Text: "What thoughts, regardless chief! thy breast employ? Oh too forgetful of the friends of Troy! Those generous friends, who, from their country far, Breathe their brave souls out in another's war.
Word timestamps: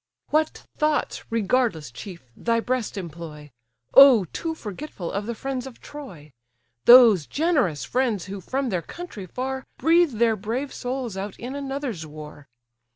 "What 0.29 0.65
thoughts, 0.77 1.25
regardless 1.29 1.91
chief! 1.91 2.25
thy 2.35 2.59
breast 2.59 2.97
employ? 2.97 3.51
Oh 3.93 4.25
too 4.33 4.55
forgetful 4.55 5.11
of 5.11 5.27
the 5.27 5.35
friends 5.35 5.67
of 5.67 5.79
Troy! 5.79 6.33
Those 6.85 7.27
generous 7.27 7.85
friends, 7.85 8.25
who, 8.25 8.41
from 8.41 8.69
their 8.69 8.81
country 8.81 9.27
far, 9.27 9.63
Breathe 9.77 10.13
their 10.13 10.35
brave 10.35 10.73
souls 10.73 11.17
out 11.17 11.39
in 11.39 11.53
another's 11.53 12.03
war. 12.03 12.47